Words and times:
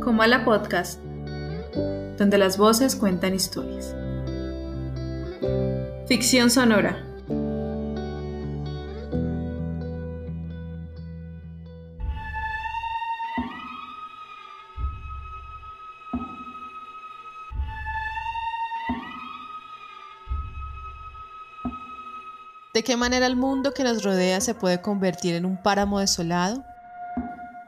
Comala 0.00 0.44
Podcast, 0.44 1.00
donde 2.16 2.38
las 2.38 2.58
voces 2.58 2.96
cuentan 2.96 3.34
historias. 3.34 3.94
Ficción 6.06 6.50
sonora. 6.50 7.04
¿De 22.78 22.84
qué 22.84 22.96
manera 22.96 23.26
el 23.26 23.34
mundo 23.34 23.74
que 23.74 23.82
nos 23.82 24.04
rodea 24.04 24.40
se 24.40 24.54
puede 24.54 24.80
convertir 24.80 25.34
en 25.34 25.44
un 25.44 25.60
páramo 25.60 25.98
desolado? 25.98 26.64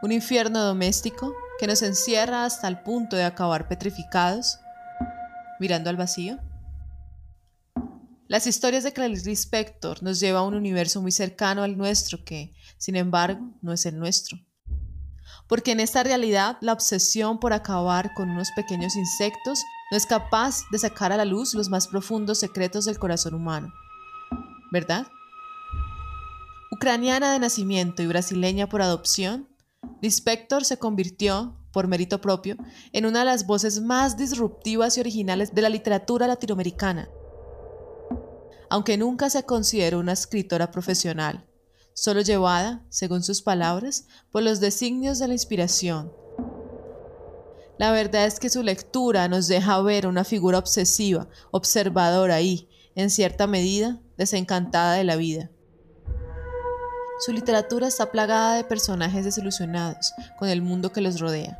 ¿Un 0.03 0.13
infierno 0.13 0.63
doméstico 0.65 1.35
que 1.59 1.67
nos 1.67 1.83
encierra 1.83 2.45
hasta 2.45 2.69
el 2.69 2.81
punto 2.83 3.17
de 3.17 3.25
acabar 3.25 3.69
petrificados, 3.69 4.59
mirando 5.59 5.91
al 5.91 5.97
vacío? 5.97 6.39
Las 8.27 8.47
historias 8.47 8.85
de 8.85 8.93
Clarice 8.93 9.29
Lispector 9.29 10.03
nos 10.03 10.21
llevan 10.21 10.45
a 10.45 10.47
un 10.47 10.55
universo 10.55 11.03
muy 11.03 11.13
cercano 11.13 11.63
al 11.63 11.77
nuestro 11.77 12.25
que, 12.25 12.55
sin 12.79 12.97
embargo, 12.97 13.41
no 13.61 13.73
es 13.73 13.85
el 13.87 13.99
nuestro. 13.99 14.39
Porque 15.49 15.73
en 15.73 15.81
esta 15.81 16.03
realidad 16.03 16.57
la 16.61 16.73
obsesión 16.73 17.41
por 17.41 17.53
acabar 17.53 18.15
con 18.15 18.31
unos 18.31 18.51
pequeños 18.57 18.97
insectos 18.97 19.63
no 19.91 19.97
es 19.97 20.07
capaz 20.07 20.63
de 20.71 20.79
sacar 20.79 21.13
a 21.13 21.17
la 21.17 21.25
luz 21.25 21.55
los 21.55 21.69
más 21.69 21.89
profundos 21.89 22.39
secretos 22.39 22.85
del 22.85 22.99
corazón 22.99 23.35
humano. 23.35 23.73
¿verdad? 24.71 25.07
Ucraniana 26.71 27.33
de 27.33 27.41
nacimiento 27.41 28.03
y 28.03 28.07
brasileña 28.07 28.69
por 28.69 28.81
adopción, 28.81 29.49
Lispector 30.03 30.65
se 30.65 30.79
convirtió, 30.79 31.57
por 31.73 31.87
mérito 31.87 32.21
propio, 32.21 32.57
en 32.93 33.05
una 33.05 33.21
de 33.21 33.27
las 33.27 33.47
voces 33.47 33.81
más 33.81 34.17
disruptivas 34.17 34.97
y 34.97 35.01
originales 35.01 35.55
de 35.55 35.63
la 35.63 35.69
literatura 35.69 36.27
latinoamericana. 36.27 37.11
Aunque 38.71 38.97
nunca 38.97 39.29
se 39.29 39.43
consideró 39.45 39.99
una 39.99 40.13
escritora 40.13 40.71
profesional, 40.71 41.47
solo 41.93 42.23
llevada, 42.23 42.85
según 42.89 43.23
sus 43.23 43.43
palabras, 43.43 44.07
por 44.33 44.43
los 44.43 44.61
designios 44.61 45.19
de 45.19 45.29
la 45.29 45.35
inspiración. 45.35 46.13
La 47.79 47.93
verdad 47.93 48.27
es 48.27 48.41
que 48.41 48.51
su 48.51 48.63
lectura 48.63 49.29
nos 49.29 49.49
deja 49.49 49.81
ver 49.83 50.07
una 50.07 50.25
figura 50.25 50.59
obsesiva, 50.59 51.29
observadora 51.51 52.41
y, 52.41 52.69
en 52.95 53.11
cierta 53.11 53.47
medida, 53.47 54.01
desencantada 54.17 54.95
de 54.95 55.05
la 55.05 55.17
vida. 55.17 55.51
Su 57.21 57.33
literatura 57.35 57.87
está 57.87 58.11
plagada 58.11 58.55
de 58.55 58.65
personajes 58.65 59.27
desilusionados 59.27 60.15
con 60.39 60.49
el 60.49 60.63
mundo 60.63 60.91
que 60.91 61.03
los 61.03 61.21
rodea. 61.21 61.59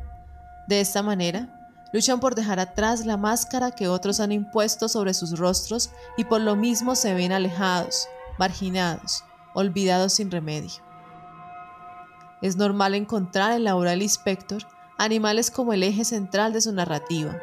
De 0.67 0.81
esta 0.81 1.03
manera, 1.03 1.47
luchan 1.93 2.19
por 2.19 2.33
dejar 2.33 2.59
atrás 2.59 3.05
la 3.05 3.15
máscara 3.15 3.69
que 3.69 3.87
otros 3.87 4.19
han 4.19 4.31
impuesto 4.31 4.89
sobre 4.89 5.13
sus 5.13 5.37
rostros 5.37 5.91
y 6.17 6.23
por 6.23 6.41
lo 6.41 6.55
mismo 6.55 6.95
se 6.95 7.13
ven 7.13 7.31
alejados, 7.31 8.07
marginados, 8.39 9.23
olvidados 9.53 10.13
sin 10.13 10.31
remedio. 10.31 10.81
Es 12.41 12.55
normal 12.55 12.95
encontrar 12.95 13.51
en 13.51 13.63
la 13.63 13.75
obra 13.75 13.91
del 13.91 14.01
inspector 14.01 14.63
animales 14.97 15.51
como 15.51 15.73
el 15.73 15.83
eje 15.83 16.05
central 16.05 16.53
de 16.53 16.61
su 16.61 16.73
narrativa. 16.73 17.37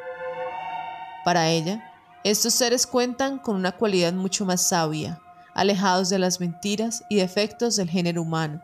Para 1.25 1.51
ella, 1.51 1.85
estos 2.25 2.53
seres 2.53 2.85
cuentan 2.85 3.39
con 3.39 3.55
una 3.55 3.71
cualidad 3.71 4.13
mucho 4.13 4.45
más 4.45 4.61
sabia, 4.61 5.21
alejados 5.59 6.09
de 6.09 6.21
las 6.21 6.39
mentiras 6.39 7.03
y 7.09 7.17
defectos 7.17 7.75
del 7.75 7.91
género 7.91 8.23
humano. 8.23 8.63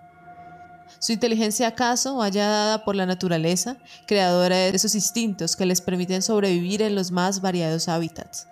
Su 1.01 1.11
inteligencia 1.13 1.67
acaso 1.67 2.17
vaya 2.17 2.47
dada 2.47 2.85
por 2.85 2.95
la 2.95 3.05
naturaleza, 3.05 3.79
creadora 4.07 4.57
de 4.57 4.69
esos 4.69 4.95
instintos 4.95 5.57
que 5.57 5.67
les 5.67 5.81
permiten 5.81 6.23
sobrevivir 6.23 6.83
en 6.83 6.95
los 6.95 7.11
más 7.11 7.41
variados 7.41 7.89
hábitats. 7.89 8.47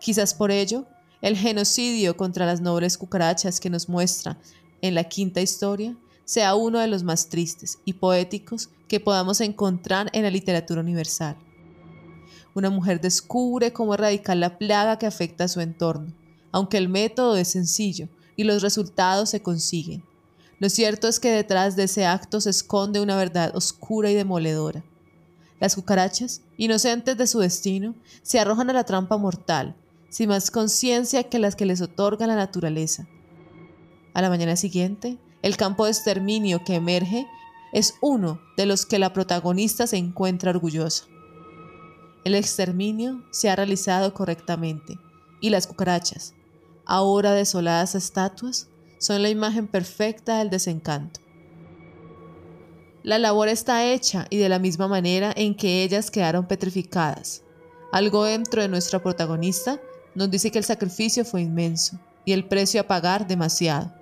Quizás 0.00 0.34
por 0.34 0.50
ello, 0.50 0.84
el 1.22 1.34
genocidio 1.36 2.14
contra 2.16 2.44
las 2.44 2.60
nobles 2.60 2.98
cucarachas 2.98 3.58
que 3.58 3.70
nos 3.70 3.88
muestra 3.88 4.38
en 4.82 4.94
la 4.94 5.04
quinta 5.04 5.40
historia 5.40 5.96
sea 6.26 6.54
uno 6.56 6.80
de 6.80 6.88
los 6.88 7.04
más 7.04 7.30
tristes 7.30 7.78
y 7.86 7.94
poéticos 7.94 8.68
que 8.86 9.00
podamos 9.00 9.40
encontrar 9.40 10.10
en 10.12 10.24
la 10.24 10.30
literatura 10.30 10.82
universal. 10.82 11.38
Una 12.54 12.68
mujer 12.68 13.00
descubre 13.00 13.72
cómo 13.72 13.94
erradicar 13.94 14.36
la 14.36 14.58
plaga 14.58 14.98
que 14.98 15.06
afecta 15.06 15.44
a 15.44 15.48
su 15.48 15.62
entorno, 15.62 16.12
aunque 16.52 16.78
el 16.78 16.88
método 16.88 17.36
es 17.36 17.48
sencillo 17.48 18.08
y 18.36 18.44
los 18.44 18.62
resultados 18.62 19.30
se 19.30 19.42
consiguen. 19.42 20.02
Lo 20.58 20.68
cierto 20.68 21.06
es 21.08 21.20
que 21.20 21.30
detrás 21.30 21.76
de 21.76 21.84
ese 21.84 22.06
acto 22.06 22.40
se 22.40 22.50
esconde 22.50 23.00
una 23.00 23.16
verdad 23.16 23.54
oscura 23.54 24.10
y 24.10 24.14
demoledora. 24.14 24.84
Las 25.60 25.74
cucarachas, 25.74 26.42
inocentes 26.56 27.16
de 27.16 27.26
su 27.26 27.40
destino, 27.40 27.94
se 28.22 28.38
arrojan 28.38 28.70
a 28.70 28.72
la 28.72 28.84
trampa 28.84 29.16
mortal, 29.16 29.76
sin 30.08 30.28
más 30.28 30.50
conciencia 30.50 31.24
que 31.24 31.38
las 31.38 31.56
que 31.56 31.66
les 31.66 31.80
otorga 31.80 32.26
la 32.26 32.36
naturaleza. 32.36 33.06
A 34.14 34.22
la 34.22 34.30
mañana 34.30 34.56
siguiente, 34.56 35.18
el 35.42 35.56
campo 35.56 35.84
de 35.84 35.92
exterminio 35.92 36.64
que 36.64 36.74
emerge 36.74 37.26
es 37.72 37.94
uno 38.00 38.40
de 38.56 38.66
los 38.66 38.86
que 38.86 38.98
la 38.98 39.12
protagonista 39.12 39.86
se 39.86 39.96
encuentra 39.96 40.50
orgullosa. 40.50 41.04
El 42.24 42.34
exterminio 42.34 43.22
se 43.30 43.48
ha 43.48 43.56
realizado 43.56 44.14
correctamente 44.14 44.98
y 45.40 45.50
las 45.50 45.66
cucarachas, 45.66 46.34
ahora 46.88 47.32
desoladas 47.32 47.94
estatuas, 47.94 48.66
son 48.98 49.22
la 49.22 49.28
imagen 49.28 49.68
perfecta 49.68 50.38
del 50.38 50.50
desencanto. 50.50 51.20
La 53.04 53.18
labor 53.18 53.48
está 53.48 53.84
hecha 53.84 54.26
y 54.30 54.38
de 54.38 54.48
la 54.48 54.58
misma 54.58 54.88
manera 54.88 55.32
en 55.36 55.54
que 55.54 55.84
ellas 55.84 56.10
quedaron 56.10 56.46
petrificadas. 56.46 57.42
Algo 57.92 58.24
dentro 58.24 58.60
de 58.60 58.68
nuestra 58.68 59.00
protagonista 59.00 59.80
nos 60.14 60.30
dice 60.30 60.50
que 60.50 60.58
el 60.58 60.64
sacrificio 60.64 61.24
fue 61.24 61.42
inmenso 61.42 62.00
y 62.24 62.32
el 62.32 62.48
precio 62.48 62.80
a 62.80 62.88
pagar 62.88 63.26
demasiado. 63.26 63.94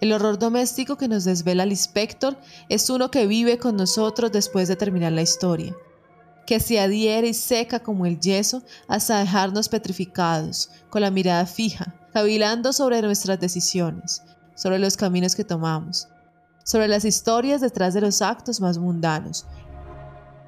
El 0.00 0.12
horror 0.12 0.38
doméstico 0.38 0.96
que 0.96 1.08
nos 1.08 1.24
desvela 1.24 1.62
el 1.62 1.70
inspector 1.70 2.36
es 2.68 2.90
uno 2.90 3.10
que 3.10 3.26
vive 3.26 3.58
con 3.58 3.76
nosotros 3.76 4.32
después 4.32 4.68
de 4.68 4.76
terminar 4.76 5.12
la 5.12 5.22
historia 5.22 5.76
que 6.48 6.60
se 6.60 6.80
adhiere 6.80 7.28
y 7.28 7.34
seca 7.34 7.78
como 7.78 8.06
el 8.06 8.18
yeso 8.18 8.62
hasta 8.88 9.18
dejarnos 9.18 9.68
petrificados, 9.68 10.70
con 10.88 11.02
la 11.02 11.10
mirada 11.10 11.44
fija, 11.44 11.94
cavilando 12.10 12.72
sobre 12.72 13.02
nuestras 13.02 13.38
decisiones, 13.38 14.22
sobre 14.54 14.78
los 14.78 14.96
caminos 14.96 15.36
que 15.36 15.44
tomamos, 15.44 16.08
sobre 16.64 16.88
las 16.88 17.04
historias 17.04 17.60
detrás 17.60 17.92
de 17.92 18.00
los 18.00 18.22
actos 18.22 18.62
más 18.62 18.78
mundanos 18.78 19.44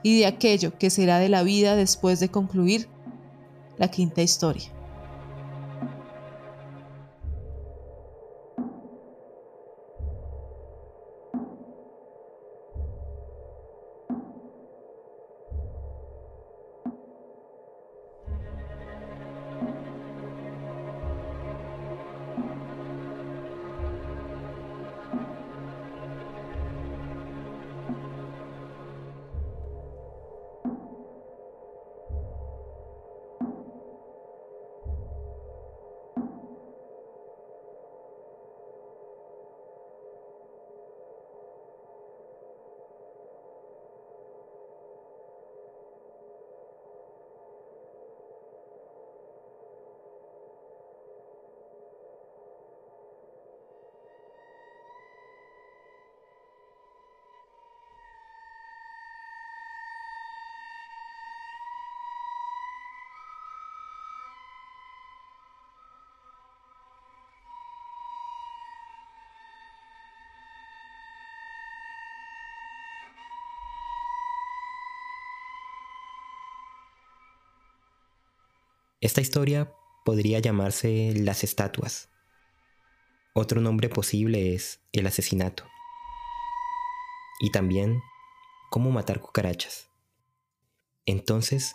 y 0.03 0.21
de 0.21 0.25
aquello 0.25 0.79
que 0.79 0.89
será 0.89 1.19
de 1.19 1.29
la 1.29 1.43
vida 1.43 1.77
después 1.77 2.19
de 2.19 2.31
concluir 2.31 2.89
la 3.77 3.89
quinta 3.89 4.23
historia. 4.23 4.73
Esta 79.03 79.23
historia 79.23 79.73
podría 80.05 80.41
llamarse 80.41 81.15
Las 81.17 81.43
estatuas. 81.43 82.11
Otro 83.33 83.63
nombre 83.63 83.89
posible 83.89 84.55
es 84.55 84.81
el 84.93 85.07
asesinato. 85.07 85.65
y 87.43 87.51
también 87.51 88.03
cómo 88.69 88.91
matar 88.91 89.21
cucarachas. 89.21 89.89
Entonces, 91.07 91.75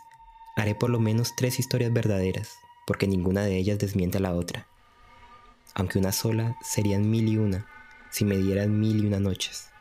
haré 0.55 0.75
por 0.75 0.91
lo 0.91 0.99
menos 0.99 1.35
tres 1.35 1.57
historias 1.57 1.91
verdaderas, 1.91 2.59
porque 2.85 3.07
ninguna 3.07 3.43
de 3.43 3.57
ellas 3.57 3.79
desmiente 3.79 4.19
a 4.19 4.21
la 4.21 4.35
otra. 4.35 4.67
Aunque 5.73 5.97
una 5.97 6.11
sola 6.11 6.55
serían 6.61 7.09
mil 7.09 7.27
y 7.27 7.37
una 7.37 7.67
si 8.11 8.23
me 8.25 8.37
dieran 8.37 8.79
mil 8.79 9.03
y 9.03 9.07
una 9.07 9.19
noches. 9.19 9.71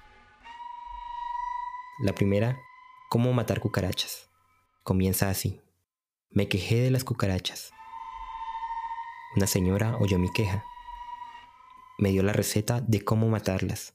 La 1.99 2.15
primera, 2.15 2.59
cómo 3.11 3.35
matar 3.35 3.61
cucarachas. 3.61 4.31
Comienza 4.83 5.29
así. 5.29 5.61
Me 6.35 6.49
quejé 6.49 6.81
de 6.81 6.91
las 6.91 7.05
cucarachas. 7.05 7.71
Una 9.37 9.47
señora 9.47 9.97
oyó 10.01 10.19
mi 10.19 10.33
queja. 10.33 10.65
Me 11.97 12.09
dio 12.09 12.25
la 12.25 12.33
receta 12.33 12.81
de 12.81 13.05
cómo 13.05 13.29
matarlas. 13.29 13.95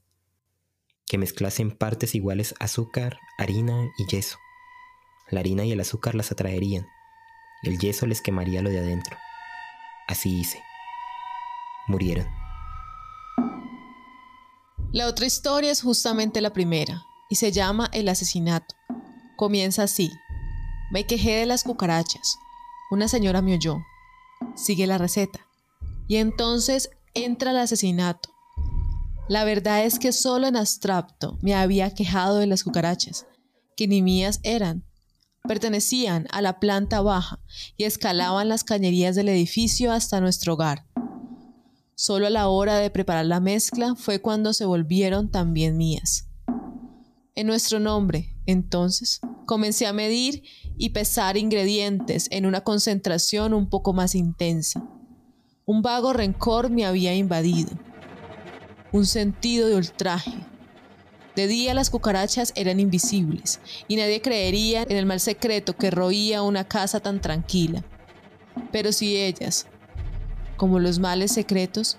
Que 1.06 1.18
mezclase 1.18 1.64
en 1.64 1.72
partes 1.72 2.16
iguales 2.16 2.56
azúcar, 2.62 3.20
harina 3.38 3.92
y 3.98 4.06
yeso. 4.10 4.38
La 5.30 5.42
harina 5.42 5.66
y 5.66 5.74
el 5.74 5.82
azúcar 5.82 6.16
las 6.16 6.32
atraerían. 6.32 6.88
El 7.64 7.78
yeso 7.78 8.06
les 8.06 8.22
quemaría 8.22 8.62
lo 8.62 8.70
de 8.70 8.80
adentro. 8.80 9.18
Así 10.08 10.40
hice. 10.40 10.64
Murieron. 11.88 12.28
La 14.94 15.08
otra 15.08 15.26
historia 15.26 15.72
es 15.72 15.82
justamente 15.82 16.40
la 16.40 16.54
primera 16.54 17.04
y 17.30 17.36
se 17.36 17.52
llama 17.52 17.90
El 17.92 18.08
asesinato. 18.08 18.76
Comienza 19.36 19.84
así. 19.84 20.10
Me 20.92 21.06
quejé 21.06 21.38
de 21.38 21.46
las 21.46 21.64
cucarachas. 21.64 22.40
Una 22.90 23.08
señora 23.08 23.42
me 23.44 23.54
oyó. 23.54 23.78
Sigue 24.56 24.88
la 24.88 24.98
receta. 24.98 25.40
Y 26.08 26.16
entonces 26.16 26.90
entra 27.14 27.52
el 27.52 27.58
asesinato. 27.58 28.30
La 29.28 29.44
verdad 29.44 29.86
es 29.86 30.00
que 30.00 30.12
solo 30.12 30.48
en 30.48 30.56
abstracto 30.56 31.38
me 31.44 31.54
había 31.54 31.94
quejado 31.94 32.38
de 32.38 32.48
las 32.48 32.64
cucarachas, 32.64 33.28
que 33.78 33.88
ni 33.88 34.02
mías 34.02 34.40
eran. 34.42 34.84
Pertenecían 35.48 36.26
a 36.32 36.42
la 36.42 36.60
planta 36.60 37.02
baja 37.02 37.40
y 37.78 37.84
escalaban 37.84 38.50
las 38.50 38.64
cañerías 38.64 39.16
del 39.16 39.30
edificio 39.30 39.92
hasta 39.92 40.20
nuestro 40.20 40.54
hogar. 40.54 40.88
Solo 41.94 42.26
a 42.26 42.32
la 42.32 42.48
hora 42.48 42.78
de 42.78 42.90
preparar 42.90 43.28
la 43.28 43.40
mezcla 43.40 43.94
fue 43.96 44.20
cuando 44.20 44.54
se 44.54 44.66
volvieron 44.66 45.30
también 45.30 45.78
mías. 45.78 46.28
En 47.36 47.46
nuestro 47.46 47.80
nombre, 47.80 48.36
entonces, 48.48 49.22
comencé 49.50 49.88
a 49.88 49.94
medir 49.94 50.44
y 50.78 50.90
pesar 50.90 51.36
ingredientes 51.36 52.28
en 52.30 52.46
una 52.46 52.62
concentración 52.62 53.56
un 53.56 53.68
poco 53.68 53.94
más 53.94 54.13
intensa. 54.13 54.88
Un 55.66 55.81
vago 55.81 56.13
rencor 56.13 56.69
me 56.69 56.86
había 56.86 57.16
invadido, 57.16 57.72
un 58.92 59.07
sentido 59.07 59.68
de 59.68 59.75
ultraje. 59.75 60.36
De 61.36 61.48
día 61.48 61.74
las 61.74 61.90
cucarachas 61.90 62.54
eran 62.56 62.80
invisibles 62.80 63.60
y 63.88 63.96
nadie 63.96 64.22
creería 64.22 64.84
en 64.84 64.98
el 64.98 65.07
mal 65.07 65.19
secreto 65.19 65.75
que 65.75 65.90
roía 65.90 66.44
una 66.44 66.66
casa 66.66 67.00
tan 67.00 67.19
tranquila. 67.19 67.84
Pero 68.72 68.92
si 68.92 69.18
ellas, 69.18 69.66
como 70.57 70.78
los 70.78 71.00
males 71.00 71.31
secretos, 71.31 71.98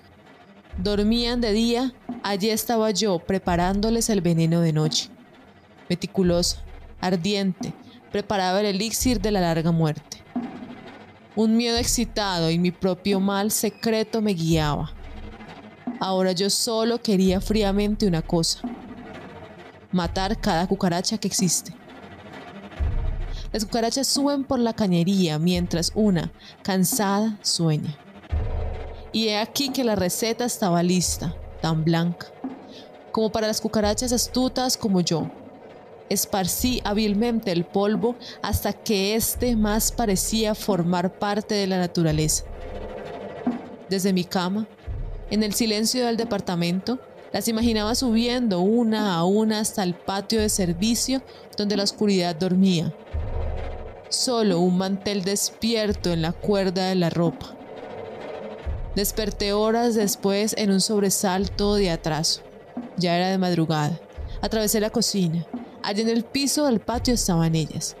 dormían 0.77 1.41
de 1.41 1.51
día, 1.51 1.93
allí 2.23 2.49
estaba 2.49 2.91
yo 2.91 3.19
preparándoles 3.19 4.09
el 4.09 4.21
veneno 4.21 4.61
de 4.61 4.71
noche. 4.71 5.09
Meticulosa, 5.89 6.63
ardiente, 7.01 7.73
preparaba 8.11 8.59
el 8.61 8.67
elixir 8.67 9.19
de 9.19 9.31
la 9.31 9.41
larga 9.41 9.71
muerte. 9.71 10.23
Un 11.35 11.57
miedo 11.57 11.77
excitado 11.77 12.51
y 12.51 12.59
mi 12.59 12.71
propio 12.71 13.19
mal 13.19 13.51
secreto 13.51 14.21
me 14.21 14.33
guiaba. 14.33 14.91
Ahora 15.99 16.31
yo 16.31 16.49
solo 16.49 17.01
quería 17.01 17.39
fríamente 17.41 18.07
una 18.07 18.21
cosa, 18.21 18.61
matar 19.91 20.39
cada 20.39 20.67
cucaracha 20.67 21.17
que 21.17 21.27
existe. 21.27 21.73
Las 23.51 23.65
cucarachas 23.65 24.07
suben 24.07 24.45
por 24.45 24.59
la 24.59 24.73
cañería 24.73 25.37
mientras 25.37 25.91
una, 25.93 26.31
cansada, 26.63 27.37
sueña. 27.41 27.97
Y 29.11 29.27
he 29.27 29.37
aquí 29.37 29.69
que 29.69 29.83
la 29.83 29.95
receta 29.95 30.45
estaba 30.45 30.81
lista, 30.83 31.35
tan 31.61 31.83
blanca, 31.83 32.27
como 33.11 33.29
para 33.29 33.47
las 33.47 33.59
cucarachas 33.59 34.13
astutas 34.13 34.77
como 34.77 35.01
yo, 35.01 35.29
esparcí 36.11 36.81
hábilmente 36.83 37.51
el 37.51 37.65
polvo 37.65 38.15
hasta 38.41 38.73
que 38.73 39.15
éste 39.15 39.55
más 39.55 39.91
parecía 39.91 40.55
formar 40.55 41.17
parte 41.17 41.55
de 41.55 41.67
la 41.67 41.77
naturaleza. 41.77 42.45
Desde 43.89 44.13
mi 44.13 44.23
cama, 44.23 44.67
en 45.29 45.43
el 45.43 45.53
silencio 45.53 46.05
del 46.05 46.17
departamento, 46.17 46.99
las 47.31 47.47
imaginaba 47.47 47.95
subiendo 47.95 48.59
una 48.59 49.15
a 49.15 49.23
una 49.23 49.59
hasta 49.59 49.83
el 49.83 49.93
patio 49.93 50.41
de 50.41 50.49
servicio 50.49 51.21
donde 51.57 51.77
la 51.77 51.83
oscuridad 51.83 52.35
dormía. 52.35 52.93
Solo 54.09 54.59
un 54.59 54.77
mantel 54.77 55.23
despierto 55.23 56.11
en 56.11 56.21
la 56.21 56.33
cuerda 56.33 56.87
de 56.87 56.95
la 56.95 57.09
ropa. 57.09 57.55
Desperté 58.95 59.53
horas 59.53 59.95
después 59.95 60.53
en 60.57 60.71
un 60.71 60.81
sobresalto 60.81 61.75
de 61.75 61.91
atraso. 61.91 62.41
Ya 62.97 63.15
era 63.15 63.29
de 63.29 63.37
madrugada. 63.37 63.97
Atravesé 64.41 64.81
la 64.81 64.89
cocina. 64.89 65.47
Allí 65.83 66.01
en 66.01 66.09
el 66.09 66.23
piso 66.23 66.65
del 66.65 66.79
patio 66.79 67.13
estaban 67.13 67.55
ellas, 67.55 67.95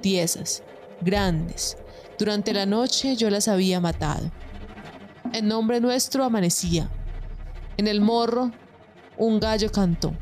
tiesas, 0.00 0.62
grandes. 1.00 1.76
Durante 2.18 2.52
la 2.52 2.66
noche 2.66 3.16
yo 3.16 3.30
las 3.30 3.48
había 3.48 3.80
matado. 3.80 4.30
En 5.32 5.48
nombre 5.48 5.80
nuestro 5.80 6.24
amanecía. 6.24 6.88
En 7.76 7.88
el 7.88 8.00
morro 8.00 8.52
un 9.18 9.40
gallo 9.40 9.70
cantó. 9.72 10.14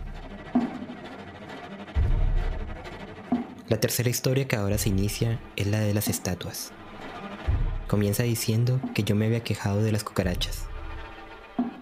La 3.68 3.80
tercera 3.80 4.08
historia 4.08 4.46
que 4.46 4.56
ahora 4.56 4.78
se 4.78 4.88
inicia 4.88 5.40
es 5.56 5.66
la 5.66 5.80
de 5.80 5.94
las 5.94 6.08
estatuas. 6.08 6.72
Comienza 7.88 8.22
diciendo 8.22 8.80
que 8.94 9.02
yo 9.02 9.14
me 9.14 9.26
había 9.26 9.44
quejado 9.44 9.82
de 9.82 9.92
las 9.92 10.04
cucarachas. 10.04 10.64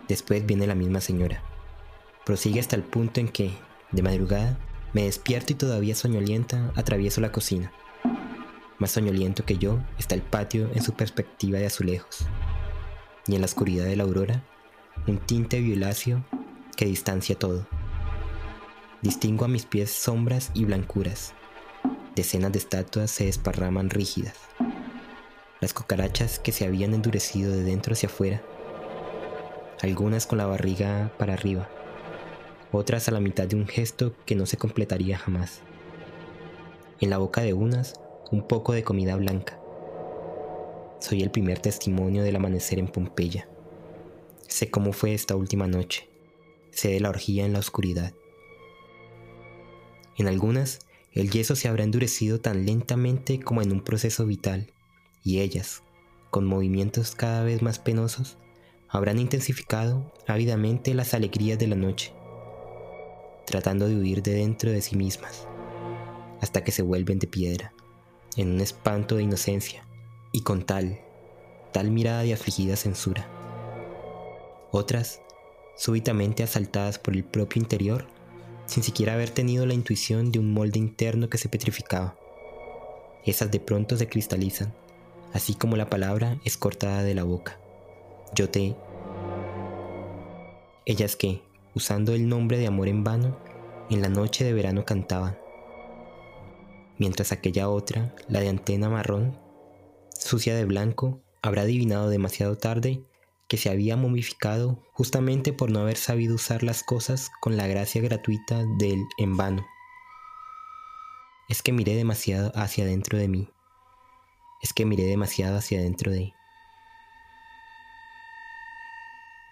Después 0.09 0.45
viene 0.45 0.67
la 0.67 0.75
misma 0.75 1.01
señora. 1.01 1.43
Prosigue 2.25 2.61
hasta 2.61 2.77
el 2.77 2.83
punto 2.83 3.21
en 3.21 3.29
que, 3.29 3.53
de 3.93 4.03
madrugada, 4.03 4.59
me 4.93 5.05
despierto 5.05 5.53
y 5.53 5.57
todavía 5.57 5.95
soñolienta 5.95 6.71
atravieso 6.77 7.21
la 7.21 7.33
cocina. 7.33 7.73
Más 8.79 8.91
soñoliento 8.91 9.45
que 9.45 9.57
yo 9.57 9.79
está 9.99 10.15
el 10.15 10.23
patio 10.23 10.71
en 10.75 10.83
su 10.83 10.93
perspectiva 10.93 11.59
de 11.59 11.67
azulejos. 11.67 12.27
Y 13.27 13.35
en 13.35 13.41
la 13.41 13.47
oscuridad 13.47 13.85
de 13.85 13.97
la 13.97 14.05
aurora, 14.05 14.45
un 15.07 15.19
tinte 15.19 15.61
violáceo 15.61 16.25
que 16.77 16.85
distancia 16.85 17.39
todo. 17.39 17.67
Distingo 19.01 19.45
a 19.45 19.49
mis 19.49 19.65
pies 19.65 19.91
sombras 19.91 20.51
y 20.53 20.65
blancuras. 20.65 21.33
Decenas 22.15 22.53
de 22.53 22.59
estatuas 22.59 23.11
se 23.11 23.25
desparraman 23.25 23.89
rígidas. 23.89 24.37
Las 25.61 25.73
cucarachas 25.73 26.39
que 26.39 26.53
se 26.53 26.67
habían 26.67 26.93
endurecido 26.93 27.53
de 27.53 27.63
dentro 27.63 27.95
hacia 27.95 28.09
afuera. 28.09 28.43
Algunas 29.81 30.27
con 30.27 30.39
la 30.39 30.47
barriga 30.47 31.13
para 31.19 31.35
arriba 31.35 31.69
otras 32.73 33.09
a 33.09 33.13
la 33.13 33.21
mitad 33.21 33.47
de 33.47 33.57
un 33.57 33.67
gesto 33.67 34.15
que 34.25 34.35
no 34.35 34.47
se 34.47 34.57
completaría 34.57 35.19
jamás. 35.19 35.61
En 37.01 37.11
la 37.11 37.19
boca 37.19 37.43
de 37.43 37.53
unas, 37.53 38.01
un 38.31 38.47
poco 38.49 38.73
de 38.73 38.83
comida 38.83 39.15
blanca. 39.17 39.61
Soy 40.99 41.23
el 41.23 41.31
primer 41.31 41.59
testimonio 41.59 42.23
del 42.23 42.37
amanecer 42.37 42.79
en 42.79 42.89
Pompeya. 42.89 43.49
Sé 44.49 44.71
cómo 44.71 44.93
fue 44.93 45.13
esta 45.13 45.37
última 45.37 45.67
noche. 45.67 46.09
Sé 46.71 46.89
de 46.89 47.01
la 47.01 47.11
orgía 47.11 47.45
en 47.45 47.53
la 47.53 47.59
oscuridad. 47.59 48.15
En 50.17 50.27
algunas, 50.27 50.87
el 51.13 51.31
yeso 51.31 51.57
se 51.57 51.69
habrá 51.69 51.85
endurecido 51.85 52.41
tan 52.41 52.65
lentamente 52.65 53.41
como 53.41 53.61
en 53.61 53.73
un 53.73 53.83
proceso 53.83 54.25
vital, 54.25 54.73
y 55.23 55.41
ellas, 55.41 55.83
con 56.31 56.47
movimientos 56.47 57.15
cada 57.15 57.45
vez 57.45 57.61
más 57.61 57.79
penosos, 57.79 58.39
habrán 58.89 59.19
intensificado 59.19 60.13
ávidamente 60.27 60.95
las 60.95 61.13
alegrías 61.13 61.59
de 61.59 61.67
la 61.67 61.77
noche 61.77 62.15
tratando 63.47 63.89
de 63.89 63.97
huir 63.97 64.23
de 64.23 64.35
dentro 64.35 64.71
de 64.71 64.83
sí 64.83 64.97
mismas, 64.97 65.47
hasta 66.41 66.65
que 66.65 66.73
se 66.73 66.83
vuelven 66.83 67.19
de 67.19 67.27
piedra, 67.27 67.73
en 68.37 68.53
un 68.53 68.61
espanto 68.61 69.17
de 69.17 69.23
inocencia, 69.23 69.87
y 70.33 70.43
con 70.43 70.65
tal, 70.65 71.01
tal 71.73 71.91
mirada 71.91 72.23
de 72.23 72.33
afligida 72.33 72.77
censura. 72.77 73.29
Otras, 74.71 75.21
súbitamente 75.77 76.43
asaltadas 76.43 76.99
por 76.99 77.15
el 77.15 77.25
propio 77.25 77.61
interior, 77.61 78.07
sin 78.67 78.83
siquiera 78.83 79.15
haber 79.15 79.31
tenido 79.31 79.67
la 79.67 79.75
intuición 79.75 80.33
de 80.33 80.39
un 80.39 80.53
molde 80.53 80.79
interno 80.79 81.29
que 81.29 81.39
se 81.39 81.49
petrificaba. 81.49 82.17
Esas 83.25 83.51
de 83.51 83.61
pronto 83.61 83.97
se 83.97 84.09
cristalizan, 84.09 84.73
así 85.33 85.55
como 85.55 85.77
la 85.77 85.91
palabra 85.91 86.41
es 86.45 86.57
cortada 86.57 87.03
de 87.03 87.15
la 87.15 87.25
boca. 87.25 87.59
Yo 88.35 88.49
te... 88.49 88.75
Ellas 90.85 91.15
que, 91.15 91.43
usando 91.75 92.15
el 92.15 92.29
nombre 92.29 92.59
de 92.59 92.67
amor 92.67 92.89
en 92.89 93.05
vano, 93.05 93.39
en 93.91 94.03
la 94.03 94.09
noche 94.09 94.45
de 94.45 94.53
verano 94.53 94.85
cantaban. 94.85 95.39
Mientras 96.99 97.33
aquella 97.33 97.69
otra, 97.69 98.15
la 98.29 98.41
de 98.41 98.49
antena 98.49 98.89
marrón, 98.89 99.39
sucia 100.19 100.55
de 100.55 100.65
blanco, 100.65 101.21
habrá 101.43 101.63
adivinado 101.63 102.09
demasiado 102.09 102.57
tarde 102.57 103.03
que 103.49 103.57
se 103.57 103.71
había 103.71 103.97
momificado 103.97 104.83
justamente 104.93 105.53
por 105.53 105.71
no 105.71 105.81
haber 105.81 105.97
sabido 105.97 106.37
usar 106.37 106.63
las 106.63 106.83
cosas 106.83 107.31
con 107.41 107.57
la 107.57 107.67
gracia 107.67 108.01
gratuita 108.01 108.65
del 108.79 109.05
en 109.19 109.37
vano. 109.37 109.67
Es 111.49 111.61
que 111.61 111.73
miré 111.73 111.95
demasiado 111.95 112.53
hacia 112.55 112.85
adentro 112.85 113.19
de 113.19 113.29
mí. 113.29 113.51
Es 114.63 114.73
que 114.73 114.87
miré 114.87 115.05
demasiado 115.05 115.59
hacia 115.59 115.81
adentro 115.81 116.11
de... 116.11 116.33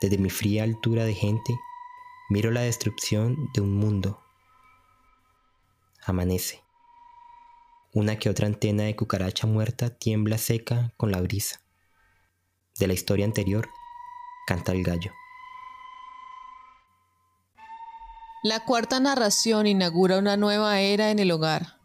Desde 0.01 0.17
mi 0.17 0.31
fría 0.31 0.63
altura 0.63 1.05
de 1.05 1.13
gente, 1.13 1.59
miro 2.31 2.53
la 2.53 2.61
destrucción 2.61 3.51
de 3.53 3.61
un 3.61 3.75
mundo. 3.75 4.23
Amanece. 6.07 6.63
Una 7.93 8.21
que 8.21 8.31
otra 8.31 8.47
antena 8.47 8.85
de 8.85 8.95
cucaracha 8.95 9.49
muerta 9.49 9.91
tiembla 9.91 10.39
seca 10.39 10.93
con 10.97 11.11
la 11.11 11.21
brisa. 11.21 11.61
De 12.79 12.87
la 12.87 12.93
historia 12.93 13.25
anterior, 13.25 13.69
canta 14.47 14.71
el 14.71 14.85
gallo. 14.85 15.13
La 18.45 18.65
cuarta 18.65 19.01
narración 19.01 19.67
inaugura 19.67 20.17
una 20.17 20.37
nueva 20.37 20.81
era 20.81 21.11
en 21.11 21.19
el 21.19 21.33
hogar. 21.33 21.81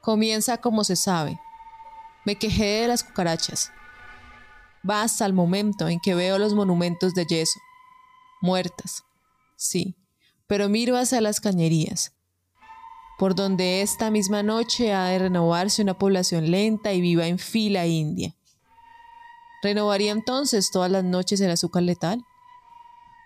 Comienza 0.00 0.58
como 0.58 0.84
se 0.84 0.94
sabe. 0.94 1.38
Me 2.24 2.36
quejé 2.36 2.82
de 2.82 2.88
las 2.88 3.02
cucarachas. 3.02 3.72
Va 4.88 5.02
hasta 5.02 5.26
el 5.26 5.32
momento 5.32 5.88
en 5.88 5.98
que 5.98 6.14
veo 6.14 6.38
los 6.38 6.54
monumentos 6.54 7.12
de 7.12 7.26
yeso. 7.26 7.58
Muertas. 8.40 9.07
Sí, 9.58 9.96
pero 10.46 10.68
miro 10.68 10.96
hacia 10.96 11.20
las 11.20 11.40
cañerías, 11.40 12.12
por 13.18 13.34
donde 13.34 13.82
esta 13.82 14.10
misma 14.10 14.44
noche 14.44 14.92
ha 14.92 15.06
de 15.06 15.18
renovarse 15.18 15.82
una 15.82 15.98
población 15.98 16.52
lenta 16.52 16.92
y 16.92 17.00
viva 17.00 17.26
en 17.26 17.40
fila 17.40 17.86
india. 17.86 18.36
¿Renovaría 19.62 20.12
entonces 20.12 20.70
todas 20.70 20.92
las 20.92 21.02
noches 21.02 21.40
el 21.40 21.50
azúcar 21.50 21.82
letal? 21.82 22.24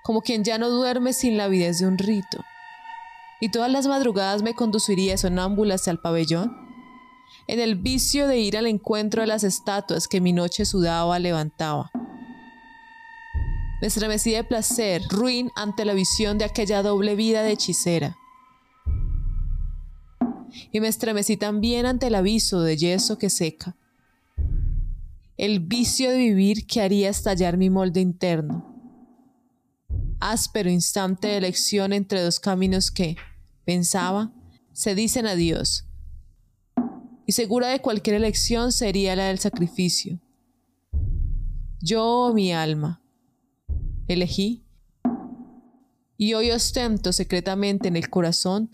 Como 0.05 0.23
quien 0.23 0.43
ya 0.43 0.57
no 0.57 0.71
duerme 0.71 1.13
sin 1.13 1.37
la 1.37 1.45
avidez 1.45 1.79
de 1.79 1.87
un 1.87 1.99
rito. 1.99 2.43
¿Y 3.39 3.51
todas 3.51 3.71
las 3.71 3.87
madrugadas 3.87 4.43
me 4.43 4.55
conduciría 4.55 5.19
sonámbula 5.19 5.75
hacia 5.75 5.91
el 5.91 6.01
pabellón? 6.01 6.63
en 7.47 7.61
el 7.61 7.77
vicio 7.77 8.29
de 8.29 8.39
ir 8.39 8.57
al 8.57 8.67
encuentro 8.67 9.23
de 9.23 9.27
las 9.27 9.45
estatuas 9.45 10.09
que 10.09 10.21
mi 10.21 10.33
noche 10.33 10.65
sudaba 10.65 11.19
levantaba. 11.19 11.91
Me 13.83 13.89
estremecí 13.89 14.31
de 14.31 14.45
placer, 14.45 15.03
ruin 15.11 15.51
ante 15.57 15.85
la 15.85 15.93
visión 15.93 16.39
de 16.39 16.45
aquella 16.45 16.85
doble 16.85 17.17
vida 17.17 17.43
de 17.43 17.51
hechicera. 17.51 18.17
Y 20.71 20.79
me 20.79 20.87
estremecí 20.87 21.37
también 21.37 21.85
ante 21.85 22.07
el 22.07 22.15
aviso 22.15 22.63
de 22.63 22.77
yeso 22.77 23.19
que 23.19 23.29
seca. 23.29 23.77
El 25.37 25.59
vicio 25.59 26.11
de 26.11 26.19
vivir 26.19 26.65
que 26.69 26.81
haría 26.81 27.11
estallar 27.11 27.57
mi 27.57 27.71
molde 27.71 28.01
interno. 28.01 28.73
Áspero 30.21 30.71
instante 30.71 31.27
de 31.27 31.39
elección 31.39 31.93
entre 31.93 32.23
dos 32.23 32.39
caminos 32.39 32.93
que, 32.93 33.17
pensaba, 33.65 34.33
se 34.73 34.95
dicen 34.95 35.27
adiós 35.27 35.89
y 37.27 37.33
segura 37.33 37.67
de 37.67 37.81
cualquier 37.81 38.15
elección 38.15 38.71
sería 38.71 39.17
la 39.17 39.25
del 39.25 39.41
sacrificio. 39.41 40.21
Yo, 41.81 42.31
mi 42.33 42.53
alma, 42.53 43.02
elegí 44.09 44.65
y 46.17 46.35
hoy 46.35 46.51
ostento 46.51 47.13
secretamente 47.13 47.89
en 47.89 47.97
el 47.97 48.09
corazón 48.09 48.71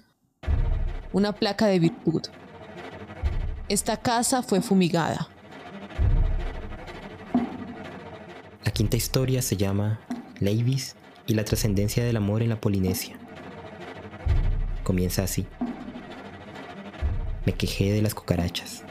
una 1.12 1.32
placa 1.32 1.66
de 1.66 1.78
virtud. 1.78 2.22
Esta 3.68 3.96
casa 3.96 4.42
fue 4.42 4.60
fumigada. 4.60 5.28
La 8.64 8.70
quinta 8.72 8.96
historia 8.96 9.42
se 9.42 9.56
llama 9.56 10.00
Leivis 10.40 10.96
y 11.26 11.34
la 11.34 11.44
trascendencia 11.44 12.04
del 12.04 12.16
amor 12.16 12.42
en 12.42 12.50
la 12.50 12.60
Polinesia. 12.60 13.18
Comienza 14.84 15.22
así. 15.22 15.46
Me 17.44 17.52
quejé 17.54 17.92
de 17.92 18.02
las 18.02 18.14
cucarachas. 18.14 18.84